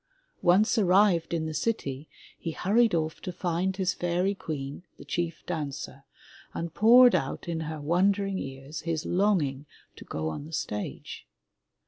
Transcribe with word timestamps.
Once 0.41 0.79
arrived 0.79 1.31
in 1.31 1.45
the 1.45 1.53
city, 1.53 2.09
he 2.39 2.53
hurried 2.53 2.93
ofif 2.93 3.19
to 3.19 3.31
find 3.31 3.77
his 3.77 3.93
fairy 3.93 4.33
queen, 4.33 4.81
the 4.97 5.05
chief 5.05 5.45
dancer, 5.45 6.05
and 6.55 6.73
poured 6.73 7.13
out 7.13 7.47
in 7.47 7.59
her 7.59 7.79
wondering 7.79 8.39
ears 8.39 8.79
his 8.81 9.05
long 9.05 9.43
ing 9.43 9.67
to 9.95 10.03
go 10.03 10.27
on 10.27 10.43
the 10.45 10.51
stage. 10.53 11.27